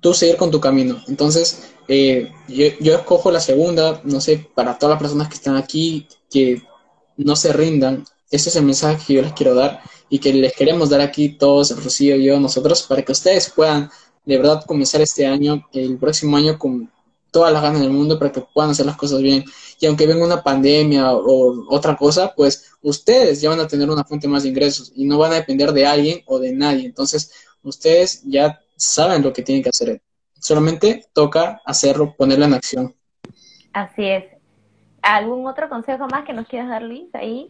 tú 0.00 0.14
seguir 0.14 0.36
con 0.36 0.52
tu 0.52 0.60
camino. 0.60 1.02
Entonces, 1.08 1.72
eh, 1.88 2.32
yo, 2.48 2.66
yo, 2.80 2.96
escojo 2.96 3.30
la 3.30 3.40
segunda, 3.40 4.00
no 4.04 4.20
sé, 4.20 4.48
para 4.54 4.78
todas 4.78 4.94
las 4.94 5.02
personas 5.02 5.28
que 5.28 5.34
están 5.34 5.56
aquí, 5.56 6.06
que 6.30 6.62
no 7.16 7.36
se 7.36 7.52
rindan. 7.52 8.04
Ese 8.30 8.48
es 8.48 8.56
el 8.56 8.64
mensaje 8.64 9.04
que 9.06 9.14
yo 9.14 9.22
les 9.22 9.32
quiero 9.32 9.54
dar 9.54 9.80
y 10.08 10.18
que 10.18 10.32
les 10.32 10.52
queremos 10.54 10.90
dar 10.90 11.00
aquí 11.00 11.30
todos, 11.30 11.82
Rocío 11.82 12.16
yo, 12.16 12.38
nosotros, 12.40 12.82
para 12.82 13.02
que 13.02 13.12
ustedes 13.12 13.50
puedan 13.50 13.90
de 14.24 14.38
verdad 14.38 14.64
comenzar 14.66 15.00
este 15.00 15.26
año, 15.26 15.64
el 15.72 15.98
próximo 15.98 16.36
año, 16.36 16.58
con 16.58 16.90
todas 17.30 17.52
las 17.52 17.62
ganas 17.62 17.80
del 17.80 17.90
mundo 17.90 18.18
para 18.18 18.32
que 18.32 18.40
puedan 18.40 18.70
hacer 18.70 18.86
las 18.86 18.96
cosas 18.96 19.20
bien. 19.22 19.44
Y 19.78 19.86
aunque 19.86 20.06
venga 20.06 20.24
una 20.24 20.42
pandemia 20.42 21.12
o 21.12 21.66
otra 21.68 21.96
cosa, 21.96 22.32
pues 22.34 22.64
ustedes 22.82 23.40
ya 23.40 23.50
van 23.50 23.60
a 23.60 23.68
tener 23.68 23.90
una 23.90 24.04
fuente 24.04 24.26
más 24.26 24.42
de 24.42 24.48
ingresos 24.48 24.92
y 24.94 25.04
no 25.04 25.18
van 25.18 25.32
a 25.32 25.36
depender 25.36 25.72
de 25.72 25.86
alguien 25.86 26.22
o 26.26 26.38
de 26.38 26.52
nadie. 26.52 26.86
Entonces, 26.86 27.30
ustedes 27.62 28.22
ya 28.24 28.58
saben 28.76 29.22
lo 29.22 29.32
que 29.32 29.42
tienen 29.42 29.62
que 29.62 29.68
hacer. 29.68 30.00
Solamente 30.40 31.06
toca 31.12 31.60
hacerlo, 31.64 32.14
ponerlo 32.16 32.44
en 32.44 32.54
acción. 32.54 32.94
Así 33.72 34.04
es. 34.04 34.24
¿Algún 35.02 35.46
otro 35.46 35.68
consejo 35.68 36.06
más 36.08 36.24
que 36.24 36.32
nos 36.32 36.46
quieras 36.48 36.68
dar, 36.68 36.82
Luis, 36.82 37.14
ahí? 37.14 37.48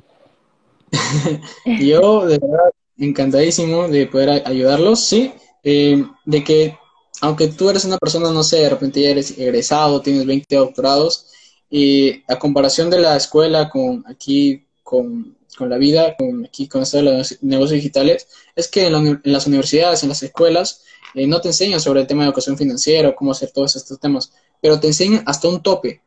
Yo, 1.80 2.26
de 2.26 2.38
verdad, 2.38 2.70
encantadísimo 2.98 3.88
de 3.88 4.06
poder 4.06 4.46
ayudarlos, 4.46 5.00
sí, 5.00 5.32
eh, 5.62 6.04
de 6.24 6.44
que 6.44 6.78
aunque 7.20 7.48
tú 7.48 7.70
eres 7.70 7.84
una 7.84 7.98
persona, 7.98 8.30
no 8.30 8.42
sé, 8.42 8.58
de 8.58 8.70
repente 8.70 9.00
ya 9.00 9.10
eres 9.10 9.38
egresado, 9.38 10.02
tienes 10.02 10.26
20 10.26 10.56
doctorados, 10.56 11.32
y 11.70 12.22
a 12.28 12.38
comparación 12.38 12.90
de 12.90 13.00
la 13.00 13.16
escuela 13.16 13.68
con 13.68 14.04
aquí, 14.06 14.66
con, 14.82 15.36
la 15.58 15.78
vida, 15.78 16.14
con 16.16 16.44
aquí 16.44 16.68
con 16.68 16.82
esto 16.82 16.98
de 16.98 17.02
los 17.04 17.42
negocios 17.42 17.76
digitales, 17.76 18.28
es 18.54 18.68
que 18.68 18.86
en, 18.86 19.20
las 19.24 19.46
universidades, 19.46 20.02
en 20.02 20.10
las 20.10 20.22
escuelas, 20.22 20.84
eh, 21.16 21.26
no 21.26 21.40
te 21.40 21.49
enseñan 21.49 21.80
sobre 21.80 22.02
el 22.02 22.06
tema 22.06 22.23
de 22.23 22.28
educación 22.28 22.58
financiera, 22.58 23.14
cómo 23.14 23.32
hacer 23.32 23.50
todos 23.50 23.75
estos 23.75 23.99
temas, 23.99 24.32
pero 24.61 24.78
te 24.78 24.87
enseñan 24.87 25.23
hasta 25.26 25.49
un 25.49 25.62
tope. 25.62 26.02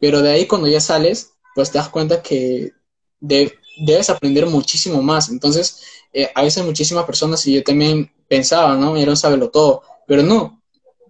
Pero 0.00 0.22
de 0.22 0.30
ahí 0.32 0.46
cuando 0.46 0.66
ya 0.68 0.80
sales, 0.80 1.32
pues 1.54 1.70
te 1.70 1.76
das 1.76 1.90
cuenta 1.90 2.22
que 2.22 2.72
debes 3.20 4.08
aprender 4.08 4.46
muchísimo 4.46 5.02
más. 5.02 5.28
Entonces, 5.28 5.82
eh, 6.14 6.30
a 6.34 6.42
veces 6.42 6.64
muchísimas 6.64 7.04
personas, 7.04 7.46
y 7.46 7.54
yo 7.54 7.62
también 7.62 8.10
pensaba, 8.26 8.74
¿no? 8.74 8.96
Era 8.96 9.10
un 9.10 9.16
saberlo 9.18 9.50
todo, 9.50 9.82
pero 10.06 10.22
no. 10.22 10.62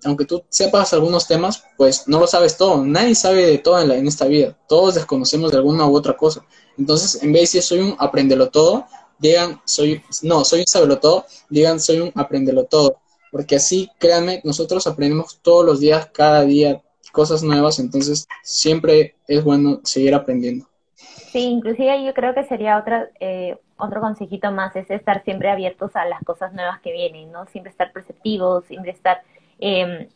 Aunque 0.05 0.25
tú 0.25 0.43
sepas 0.49 0.93
algunos 0.93 1.29
temas, 1.29 1.63
pues 1.77 2.09
no 2.09 2.19
lo 2.19 2.27
sabes 2.27 2.57
todo. 2.57 2.85
Nadie 2.85 3.15
sabe 3.15 3.47
de 3.47 3.59
todo 3.59 3.81
en, 3.81 3.89
la, 3.89 3.97
en 3.97 4.09
esta 4.09 4.27
vida. 4.27 4.59
Todos 4.69 4.97
desconocemos 4.97 5.53
de 5.53 5.59
alguna 5.59 5.87
u 5.87 5.97
otra 5.97 6.17
cosa. 6.17 6.45
Entonces, 6.77 7.23
en 7.23 7.33
vez 7.33 7.53
de 7.53 7.59
decir 7.59 7.63
soy 7.63 7.79
un 7.79 7.97
aprendelo 7.99 8.51
todo, 8.51 8.85
digan 9.19 9.63
soy, 9.65 10.03
no, 10.23 10.45
soy 10.45 10.61
un 10.61 10.67
sabelo 10.67 10.99
todo, 10.99 11.25
digan 11.49 11.81
soy 11.81 12.01
un 12.01 12.13
aprendelo 12.17 12.65
todo. 12.65 13.01
Porque 13.35 13.57
así, 13.57 13.91
créanme, 13.99 14.41
nosotros 14.45 14.87
aprendemos 14.87 15.41
todos 15.43 15.67
los 15.67 15.81
días, 15.81 16.07
cada 16.13 16.45
día, 16.45 16.81
cosas 17.11 17.43
nuevas. 17.43 17.81
Entonces, 17.81 18.29
siempre 18.45 19.17
es 19.27 19.43
bueno 19.43 19.81
seguir 19.83 20.15
aprendiendo. 20.15 20.67
Sí, 20.95 21.41
inclusive 21.41 22.05
yo 22.05 22.15
creo 22.15 22.33
que 22.33 22.45
sería 22.45 22.79
otra, 22.79 23.11
eh, 23.19 23.59
otro 23.77 24.01
consejito 24.01 24.53
más, 24.53 24.77
es 24.77 24.89
estar 24.89 25.25
siempre 25.25 25.51
abiertos 25.51 25.97
a 25.97 26.05
las 26.05 26.23
cosas 26.23 26.53
nuevas 26.53 26.81
que 26.81 26.93
vienen, 26.93 27.33
¿no? 27.33 27.45
Siempre 27.47 27.73
estar 27.73 27.93
perceptivos, 27.93 28.67
siempre 28.67 28.93
estar, 28.93 29.23
eh, 29.59 30.09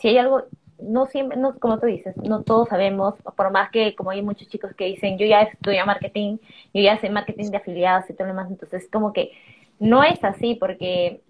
si 0.00 0.08
hay 0.08 0.16
algo, 0.16 0.44
no 0.80 1.04
siempre, 1.04 1.36
no, 1.36 1.58
como 1.58 1.78
tú 1.78 1.84
dices, 1.84 2.16
no 2.16 2.42
todos 2.42 2.70
sabemos, 2.70 3.16
por 3.36 3.50
más 3.50 3.70
que 3.70 3.94
como 3.94 4.12
hay 4.12 4.22
muchos 4.22 4.48
chicos 4.48 4.74
que 4.74 4.86
dicen, 4.86 5.18
yo 5.18 5.26
ya 5.26 5.42
estudio 5.42 5.84
marketing, 5.84 6.38
yo 6.72 6.80
ya 6.80 6.98
sé 7.02 7.10
marketing 7.10 7.50
de 7.50 7.58
afiliados 7.58 8.08
y 8.08 8.14
todo 8.14 8.28
lo 8.28 8.32
demás, 8.32 8.50
entonces 8.50 8.88
como 8.90 9.12
que 9.12 9.30
no 9.78 10.02
es 10.02 10.24
así, 10.24 10.54
porque 10.54 11.20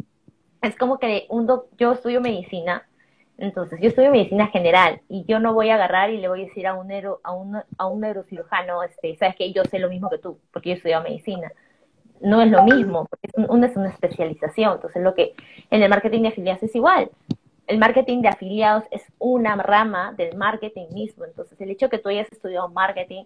es 0.62 0.76
como 0.76 0.98
que 0.98 1.26
un 1.28 1.48
yo 1.78 1.92
estudio 1.92 2.20
medicina, 2.20 2.86
entonces, 3.38 3.80
yo 3.80 3.88
estudio 3.88 4.10
medicina 4.12 4.46
general 4.48 5.00
y 5.08 5.24
yo 5.26 5.40
no 5.40 5.52
voy 5.52 5.70
a 5.70 5.74
agarrar 5.74 6.10
y 6.10 6.18
le 6.18 6.28
voy 6.28 6.42
a 6.42 6.44
decir 6.44 6.66
a 6.66 6.74
un, 6.74 6.86
neuro, 6.86 7.20
a 7.24 7.32
un, 7.32 7.56
a 7.56 7.86
un 7.86 8.00
neurocirujano, 8.00 8.84
este, 8.84 9.16
sabes 9.16 9.34
que 9.36 9.52
yo 9.52 9.64
sé 9.64 9.80
lo 9.80 9.88
mismo 9.88 10.08
que 10.10 10.18
tú, 10.18 10.38
porque 10.52 10.70
yo 10.70 10.74
estudio 10.76 11.02
medicina. 11.02 11.50
No 12.20 12.40
es 12.40 12.48
lo 12.50 12.62
mismo, 12.62 13.06
porque 13.06 13.26
es, 13.26 13.48
una 13.48 13.66
es 13.66 13.76
una 13.76 13.88
especialización. 13.88 14.74
Entonces, 14.74 15.02
lo 15.02 15.14
que 15.14 15.34
en 15.70 15.82
el 15.82 15.90
marketing 15.90 16.22
de 16.22 16.28
afiliados 16.28 16.62
es 16.62 16.74
igual. 16.76 17.10
El 17.66 17.78
marketing 17.78 18.22
de 18.22 18.28
afiliados 18.28 18.84
es 18.92 19.02
una 19.18 19.56
rama 19.56 20.12
del 20.16 20.36
marketing 20.36 20.86
mismo. 20.92 21.24
Entonces, 21.24 21.60
el 21.60 21.70
hecho 21.70 21.88
que 21.88 21.98
tú 21.98 22.10
hayas 22.10 22.30
estudiado 22.30 22.68
marketing, 22.68 23.24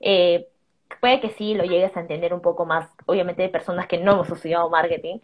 eh, 0.00 0.48
puede 0.98 1.20
que 1.20 1.28
sí 1.30 1.52
lo 1.52 1.64
llegues 1.64 1.94
a 1.94 2.00
entender 2.00 2.32
un 2.32 2.40
poco 2.40 2.64
más, 2.64 2.88
obviamente, 3.04 3.42
de 3.42 3.50
personas 3.50 3.86
que 3.86 3.98
no 3.98 4.12
hemos 4.12 4.30
estudiado 4.30 4.70
marketing, 4.70 5.18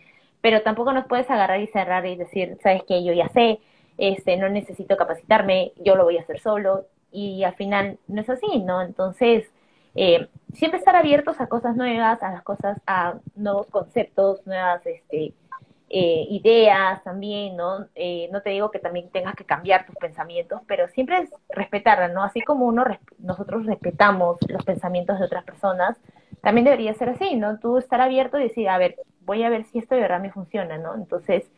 pero 0.44 0.60
tampoco 0.60 0.92
nos 0.92 1.06
puedes 1.06 1.30
agarrar 1.30 1.58
y 1.62 1.68
cerrar 1.68 2.04
y 2.04 2.16
decir, 2.16 2.58
sabes 2.62 2.82
que 2.82 3.02
yo 3.02 3.14
ya 3.14 3.30
sé, 3.30 3.60
este, 3.96 4.36
no 4.36 4.50
necesito 4.50 4.94
capacitarme, 4.98 5.72
yo 5.82 5.96
lo 5.96 6.04
voy 6.04 6.18
a 6.18 6.20
hacer 6.20 6.38
solo, 6.38 6.84
y 7.10 7.44
al 7.44 7.54
final 7.54 7.98
no 8.08 8.20
es 8.20 8.28
así, 8.28 8.58
¿no? 8.58 8.82
Entonces, 8.82 9.50
eh, 9.94 10.28
siempre 10.52 10.78
estar 10.78 10.96
abiertos 10.96 11.40
a 11.40 11.46
cosas 11.46 11.76
nuevas, 11.76 12.22
a 12.22 12.30
las 12.30 12.42
cosas, 12.42 12.78
a 12.86 13.14
nuevos 13.34 13.68
conceptos, 13.68 14.46
nuevas 14.46 14.84
este, 14.84 15.32
eh, 15.88 16.26
ideas 16.28 17.02
también, 17.04 17.56
¿no? 17.56 17.86
Eh, 17.94 18.28
no 18.30 18.42
te 18.42 18.50
digo 18.50 18.70
que 18.70 18.80
también 18.80 19.08
tengas 19.08 19.36
que 19.36 19.46
cambiar 19.46 19.86
tus 19.86 19.96
pensamientos, 19.96 20.60
pero 20.66 20.88
siempre 20.88 21.20
es 21.20 21.30
respetarla, 21.48 22.08
¿no? 22.08 22.22
Así 22.22 22.42
como 22.42 22.66
uno 22.66 22.84
nosotros 23.16 23.64
respetamos 23.64 24.36
los 24.46 24.62
pensamientos 24.62 25.18
de 25.18 25.24
otras 25.24 25.44
personas, 25.44 25.96
también 26.42 26.66
debería 26.66 26.92
ser 26.92 27.08
así, 27.08 27.34
¿no? 27.34 27.58
Tú 27.58 27.78
estar 27.78 28.02
abierto 28.02 28.38
y 28.38 28.42
decir, 28.42 28.68
a 28.68 28.76
ver, 28.76 28.96
voy 29.24 29.42
a 29.42 29.50
ver 29.50 29.64
si 29.64 29.78
esto 29.78 29.94
de 29.94 30.00
verdad 30.02 30.20
me 30.20 30.32
funciona, 30.32 30.78
¿no? 30.78 30.94
Entonces, 30.94 31.50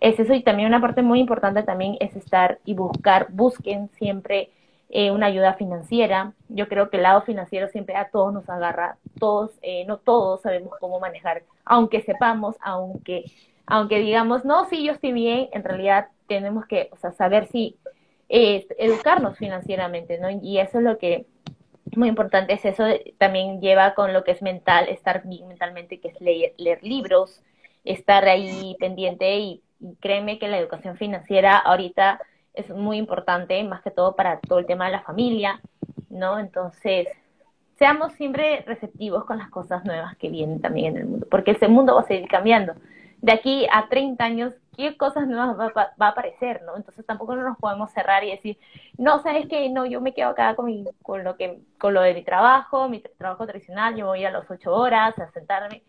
es 0.00 0.18
eso 0.18 0.32
y 0.34 0.42
también 0.42 0.68
una 0.68 0.80
parte 0.80 1.02
muy 1.02 1.20
importante 1.20 1.62
también 1.62 1.96
es 2.00 2.14
estar 2.14 2.58
y 2.64 2.74
buscar, 2.74 3.28
busquen 3.30 3.90
siempre 3.90 4.50
eh, 4.90 5.10
una 5.10 5.26
ayuda 5.26 5.54
financiera. 5.54 6.32
Yo 6.48 6.68
creo 6.68 6.88
que 6.88 6.98
el 6.98 7.02
lado 7.02 7.22
financiero 7.22 7.68
siempre 7.68 7.96
a 7.96 8.08
todos 8.10 8.32
nos 8.32 8.48
agarra, 8.48 8.96
todos, 9.18 9.52
eh, 9.62 9.84
no 9.86 9.98
todos 9.98 10.42
sabemos 10.42 10.72
cómo 10.80 11.00
manejar, 11.00 11.42
aunque 11.64 12.00
sepamos, 12.02 12.56
aunque, 12.60 13.24
aunque 13.66 13.98
digamos, 13.98 14.44
no, 14.44 14.66
sí, 14.66 14.84
yo 14.84 14.92
estoy 14.92 15.12
bien, 15.12 15.48
en 15.52 15.64
realidad 15.64 16.08
tenemos 16.26 16.66
que 16.66 16.88
o 16.92 16.96
sea, 16.96 17.12
saber 17.12 17.46
si 17.48 17.76
educarnos 18.30 19.38
financieramente, 19.38 20.18
¿no? 20.18 20.28
Y 20.30 20.58
eso 20.58 20.78
es 20.78 20.84
lo 20.84 20.98
que 20.98 21.26
muy 21.96 22.08
importante 22.08 22.52
es 22.52 22.64
eso, 22.64 22.84
también 23.18 23.60
lleva 23.60 23.94
con 23.94 24.12
lo 24.12 24.24
que 24.24 24.32
es 24.32 24.42
mental, 24.42 24.88
estar 24.88 25.24
mentalmente, 25.24 26.00
que 26.00 26.08
es 26.08 26.20
leer, 26.20 26.54
leer 26.56 26.82
libros, 26.82 27.42
estar 27.84 28.24
ahí 28.26 28.76
pendiente 28.78 29.38
y 29.38 29.62
y 29.80 29.94
créeme 29.96 30.38
que 30.38 30.48
la 30.48 30.58
educación 30.58 30.96
financiera 30.96 31.56
ahorita 31.56 32.20
es 32.54 32.68
muy 32.70 32.96
importante, 32.96 33.62
más 33.64 33.82
que 33.82 33.90
todo 33.90 34.16
para 34.16 34.40
todo 34.40 34.58
el 34.58 34.66
tema 34.66 34.86
de 34.86 34.92
la 34.92 35.02
familia, 35.02 35.60
¿no? 36.10 36.38
Entonces, 36.38 37.06
seamos 37.78 38.12
siempre 38.14 38.64
receptivos 38.66 39.24
con 39.24 39.38
las 39.38 39.50
cosas 39.50 39.84
nuevas 39.84 40.16
que 40.16 40.28
vienen 40.28 40.60
también 40.60 40.96
en 40.96 41.02
el 41.02 41.06
mundo, 41.06 41.26
porque 41.30 41.52
ese 41.52 41.68
mundo 41.68 41.94
va 41.94 42.00
a 42.00 42.06
seguir 42.06 42.28
cambiando. 42.28 42.74
De 43.20 43.32
aquí 43.32 43.66
a 43.72 43.88
30 43.88 44.24
años, 44.24 44.54
¿qué 44.76 44.96
cosas 44.96 45.26
nuevas 45.26 45.58
va, 45.58 45.92
a 45.98 46.08
aparecer, 46.08 46.62
no? 46.62 46.76
Entonces 46.76 47.04
tampoco 47.04 47.34
nos 47.36 47.58
podemos 47.58 47.90
cerrar 47.92 48.22
y 48.24 48.30
decir, 48.30 48.58
no, 48.96 49.22
¿sabes 49.22 49.46
qué? 49.48 49.68
No, 49.70 49.86
yo 49.86 50.00
me 50.00 50.14
quedo 50.14 50.28
acá 50.30 50.54
con, 50.54 50.66
mi, 50.66 50.84
con, 51.02 51.24
lo 51.24 51.36
que, 51.36 51.60
con 51.78 51.94
lo 51.94 52.00
de 52.00 52.14
mi 52.14 52.22
trabajo, 52.22 52.88
mi 52.88 53.00
trabajo 53.00 53.46
tradicional, 53.46 53.96
yo 53.96 54.06
voy 54.06 54.24
a 54.24 54.30
las 54.30 54.48
8 54.48 54.72
horas 54.72 55.18
a 55.18 55.30
sentarme 55.32 55.82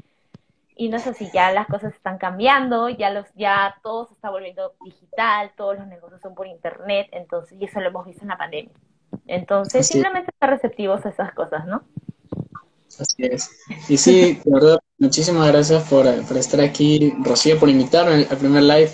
y 0.80 0.88
no 0.88 0.98
sé 0.98 1.14
si 1.14 1.30
ya 1.32 1.52
las 1.52 1.68
cosas 1.68 1.94
están 1.94 2.18
cambiando, 2.18 2.88
ya 2.88 3.10
los 3.10 3.28
ya 3.36 3.76
todo 3.84 4.08
se 4.08 4.14
está 4.14 4.30
volviendo 4.30 4.76
digital, 4.82 5.52
todos 5.58 5.78
los 5.78 5.88
negocios 5.88 6.22
son 6.22 6.36
por 6.36 6.48
internet, 6.48 7.10
entonces 7.12 7.60
y 7.60 7.66
eso 7.66 7.82
lo 7.82 7.90
hemos 7.90 8.06
visto 8.06 8.22
en 8.22 8.30
la 8.30 8.38
pandemia. 8.38 8.72
Entonces, 9.28 9.88
simplemente 9.88 10.32
estar 10.32 10.50
receptivos 10.50 11.06
a 11.06 11.10
esas 11.10 11.34
cosas, 11.34 11.66
¿no? 11.66 11.84
Así 12.98 13.26
es. 13.26 13.60
Y 13.90 13.98
sí, 13.98 14.42
de 14.46 14.52
verdad, 14.52 14.80
muchísimas 15.00 15.48
gracias 15.48 15.84
por, 15.90 16.06
estar 16.06 16.62
aquí, 16.62 17.14
Rocío, 17.24 17.58
por 17.58 17.70
invitarme 17.70 18.28
al 18.30 18.38
primer 18.38 18.64
live. 18.64 18.92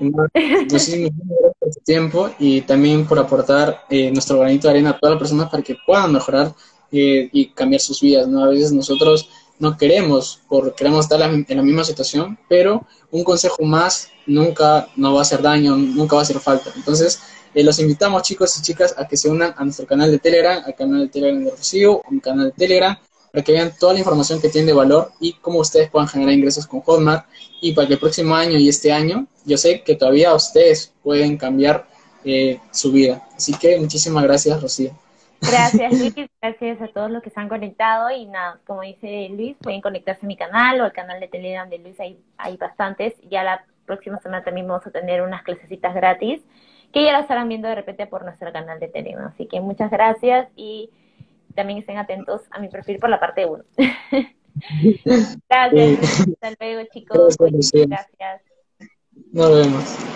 muchísimas 0.00 1.12
gracias 1.12 1.54
por 1.58 1.70
tu 1.70 1.80
tiempo 1.84 2.30
y 2.38 2.60
también 2.62 3.06
por 3.06 3.18
aportar 3.18 3.84
eh, 3.88 4.10
nuestro 4.10 4.38
granito 4.38 4.68
de 4.68 4.72
arena 4.72 4.90
a 4.90 4.98
todas 4.98 5.14
las 5.14 5.20
personas 5.20 5.50
para 5.50 5.62
que 5.62 5.76
puedan 5.86 6.12
mejorar 6.12 6.52
eh, 6.92 7.28
y 7.32 7.50
cambiar 7.50 7.80
sus 7.80 8.00
vidas, 8.00 8.26
¿no? 8.28 8.44
A 8.44 8.48
veces 8.48 8.72
nosotros 8.72 9.28
no 9.60 9.76
queremos, 9.76 10.40
porque 10.48 10.72
queremos 10.72 11.04
estar 11.04 11.20
en 11.20 11.56
la 11.56 11.62
misma 11.62 11.84
situación, 11.84 12.38
pero 12.48 12.86
un 13.10 13.22
consejo 13.22 13.62
más 13.62 14.08
nunca 14.26 14.88
nos 14.96 15.14
va 15.14 15.18
a 15.18 15.22
hacer 15.22 15.42
daño, 15.42 15.76
nunca 15.76 16.16
va 16.16 16.22
a 16.22 16.24
hacer 16.24 16.40
falta. 16.40 16.72
Entonces, 16.74 17.20
eh, 17.54 17.62
los 17.62 17.78
invitamos 17.78 18.22
chicos 18.22 18.56
y 18.58 18.62
chicas 18.62 18.94
a 18.96 19.06
que 19.06 19.16
se 19.16 19.28
unan 19.28 19.54
a 19.56 19.64
nuestro 19.64 19.86
canal 19.86 20.10
de 20.10 20.18
Telegram, 20.18 20.62
al 20.64 20.74
canal 20.74 21.00
de 21.00 21.08
Telegram 21.08 21.44
de 21.44 21.50
Rocío, 21.50 22.00
a 22.06 22.10
mi 22.10 22.20
canal 22.20 22.46
de 22.46 22.52
Telegram, 22.52 22.98
para 23.32 23.44
que 23.44 23.52
vean 23.52 23.72
toda 23.78 23.92
la 23.92 23.98
información 23.98 24.40
que 24.40 24.48
tiene 24.48 24.68
de 24.68 24.72
valor 24.72 25.12
y 25.20 25.34
cómo 25.34 25.60
ustedes 25.60 25.90
puedan 25.90 26.08
generar 26.08 26.34
ingresos 26.34 26.66
con 26.66 26.80
Hotmart 26.80 27.26
y 27.60 27.72
para 27.72 27.86
que 27.86 27.94
el 27.94 28.00
próximo 28.00 28.34
año 28.34 28.58
y 28.58 28.68
este 28.68 28.92
año, 28.92 29.26
yo 29.44 29.56
sé 29.56 29.82
que 29.82 29.94
todavía 29.94 30.34
ustedes 30.34 30.92
pueden 31.02 31.36
cambiar 31.36 31.86
eh, 32.24 32.58
su 32.70 32.92
vida. 32.92 33.22
Así 33.36 33.54
que 33.54 33.78
muchísimas 33.78 34.24
gracias, 34.24 34.60
Rocío. 34.60 34.92
Gracias 35.40 35.92
Luis, 35.98 36.14
gracias 36.40 36.82
a 36.82 36.88
todos 36.88 37.10
los 37.10 37.22
que 37.22 37.30
se 37.30 37.40
han 37.40 37.48
conectado 37.48 38.10
y 38.10 38.26
nada, 38.26 38.60
como 38.66 38.82
dice 38.82 39.28
Luis, 39.30 39.56
pueden 39.60 39.80
conectarse 39.80 40.26
a 40.26 40.28
mi 40.28 40.36
canal 40.36 40.80
o 40.80 40.84
al 40.84 40.92
canal 40.92 41.18
de 41.20 41.28
Telegram 41.28 41.68
de 41.68 41.78
Luis, 41.78 41.98
hay, 41.98 42.18
hay 42.36 42.56
bastantes, 42.56 43.14
ya 43.30 43.42
la 43.42 43.64
próxima 43.86 44.20
semana 44.20 44.44
también 44.44 44.68
vamos 44.68 44.86
a 44.86 44.90
tener 44.90 45.22
unas 45.22 45.42
clasecitas 45.42 45.94
gratis 45.94 46.42
que 46.92 47.04
ya 47.04 47.12
las 47.12 47.22
estarán 47.22 47.48
viendo 47.48 47.68
de 47.68 47.74
repente 47.74 48.06
por 48.06 48.24
nuestro 48.24 48.52
canal 48.52 48.80
de 48.80 48.88
Telegram. 48.88 49.28
Así 49.28 49.46
que 49.46 49.60
muchas 49.60 49.90
gracias 49.90 50.48
y 50.56 50.90
también 51.54 51.80
estén 51.80 51.98
atentos 51.98 52.42
a 52.50 52.58
mi 52.58 52.68
perfil 52.68 52.98
por 52.98 53.10
la 53.10 53.20
parte 53.20 53.46
1. 53.46 53.64
gracias. 55.48 56.20
Hasta 56.20 56.50
luego, 56.58 56.88
chicos. 56.92 57.36
Gracias. 57.38 58.42
Nos 59.32 59.54
vemos. 59.54 60.09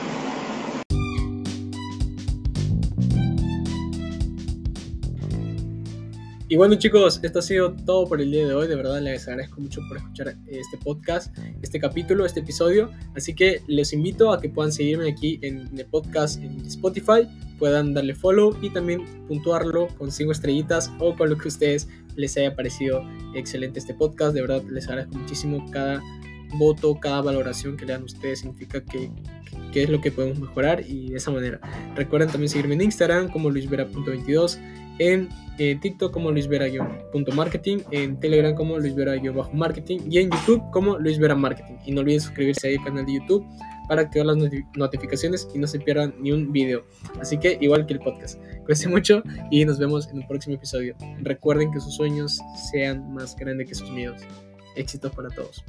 Y 6.54 6.56
bueno 6.56 6.76
chicos, 6.76 7.18
esto 7.25 7.40
ha 7.40 7.42
sido 7.42 7.73
todo 7.73 8.06
por 8.06 8.20
el 8.20 8.30
día 8.30 8.46
de 8.46 8.54
hoy. 8.54 8.68
De 8.68 8.76
verdad 8.76 9.00
les 9.00 9.26
agradezco 9.26 9.61
mucho 9.61 9.80
por 9.88 9.96
escuchar 9.96 10.37
este 10.46 10.78
podcast, 10.78 11.37
este 11.62 11.80
capítulo, 11.80 12.25
este 12.25 12.38
episodio. 12.38 12.92
Así 13.16 13.34
que 13.34 13.62
les 13.66 13.92
invito 13.92 14.32
a 14.32 14.40
que 14.40 14.49
puedan 14.49 14.70
seguirme 14.70 15.11
aquí 15.11 15.40
en 15.42 15.68
el 15.76 15.84
podcast 15.87 16.40
en 16.40 16.64
Spotify, 16.64 17.28
puedan 17.58 17.92
darle 17.92 18.14
follow 18.14 18.56
y 18.62 18.70
también 18.70 19.04
puntuarlo 19.26 19.88
con 19.99 20.12
5 20.12 20.30
estrellitas 20.30 20.92
o 21.00 21.16
con 21.16 21.28
lo 21.28 21.37
que 21.37 21.46
a 21.46 21.49
ustedes 21.49 21.88
les 22.14 22.37
haya 22.37 22.54
parecido 22.54 23.02
excelente 23.34 23.80
este 23.80 23.92
podcast. 23.92 24.32
De 24.32 24.42
verdad 24.42 24.62
les 24.70 24.87
agradezco 24.87 25.18
muchísimo 25.18 25.68
cada 25.73 26.00
voto, 26.56 27.00
cada 27.00 27.20
valoración 27.20 27.76
que 27.76 27.84
le 27.84 27.94
dan 27.94 28.04
ustedes 28.04 28.38
significa 28.38 28.80
que, 28.80 29.11
que, 29.73 29.82
es 29.82 29.90
lo 29.90 30.00
que 30.00 30.12
podemos 30.12 30.38
mejorar 30.38 30.84
y 30.88 31.11
de 31.11 31.16
esa 31.16 31.32
manera. 31.32 31.58
Recuerden 31.96 32.28
también 32.28 32.49
seguirme 32.49 32.75
en 32.75 32.82
Instagram 32.82 33.28
como 33.32 33.50
luisvera.22 33.50 34.84
en 34.99 35.29
eh, 35.59 35.79
TikTok 35.81 36.13
como 36.13 36.31
luisvera-marketing, 36.33 37.79
en 37.91 38.19
Telegram 38.19 38.55
como 38.55 38.79
luisvera-marketing 38.79 40.01
y 40.11 40.19
en 40.19 40.31
YouTube 40.31 40.63
como 40.73 40.99
luisvera 40.99 41.35
marketing. 41.35 41.77
Y 41.87 41.93
no 41.93 42.01
olviden 42.01 42.21
suscribirse 42.21 42.69
ahí 42.69 42.77
al 42.77 42.85
canal 42.85 43.07
de 43.07 43.15
YouTube 43.15 43.47
para 43.89 44.03
activar 44.03 44.27
las 44.27 44.37
notificaciones 44.77 45.47
y 45.55 45.59
no 45.59 45.67
se 45.67 45.79
pierdan 45.79 46.15
ni 46.21 46.33
un 46.33 46.51
video. 46.53 46.85
Así 47.21 47.39
que 47.39 47.59
igual 47.61 47.87
que 47.87 47.95
el 47.95 48.01
podcast. 48.01 48.41
Cuídense 48.65 48.89
mucho 48.89 49.23
y 49.51 49.65
nos 49.65 49.79
vemos 49.79 50.09
en 50.09 50.19
un 50.19 50.27
próximo 50.27 50.57
episodio. 50.57 50.97
Recuerden 51.21 51.71
que 51.71 51.81
sus 51.81 51.95
sueños 51.95 52.41
sean 52.73 53.13
más 53.13 53.37
grandes 53.37 53.69
que 53.69 53.75
sus 53.75 53.91
miedos. 53.91 54.23
Éxitos 54.77 55.13
para 55.15 55.29
todos. 55.29 55.65